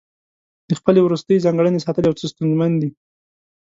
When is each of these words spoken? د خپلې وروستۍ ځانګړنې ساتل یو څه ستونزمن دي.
د 0.67 0.69
خپلې 0.79 0.99
وروستۍ 1.03 1.37
ځانګړنې 1.45 1.83
ساتل 1.85 2.03
یو 2.05 2.17
څه 2.19 2.25
ستونزمن 2.33 2.71
دي. 2.81 2.89